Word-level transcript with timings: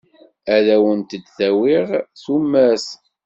Ad 0.55 0.67
awent-d-awiɣ 0.75 1.87
tumert. 2.21 2.87